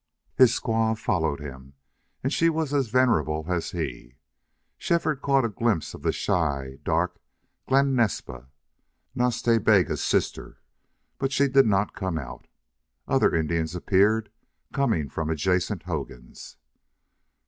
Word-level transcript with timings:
His 0.35 0.59
squaw 0.59 0.97
followed 0.97 1.39
him, 1.39 1.75
and 2.23 2.33
she 2.33 2.49
was 2.49 2.73
as 2.73 2.87
venerable 2.87 3.45
as 3.47 3.69
he. 3.69 4.15
Shefford 4.79 5.21
caught 5.21 5.45
a 5.45 5.47
glimpse 5.49 5.93
of 5.93 6.01
the 6.01 6.11
shy, 6.11 6.79
dark 6.83 7.19
Glen 7.67 7.93
Naspa, 7.95 8.47
Nas 9.13 9.43
Ta 9.43 9.59
Bega's 9.59 10.03
sister, 10.03 10.57
but 11.19 11.31
she 11.31 11.47
did 11.47 11.67
not 11.67 11.93
come 11.93 12.17
out. 12.17 12.47
Other 13.07 13.35
Indians 13.35 13.75
appeared, 13.75 14.31
coming 14.73 15.07
from 15.07 15.29
adjacent 15.29 15.83
hogans. 15.83 16.57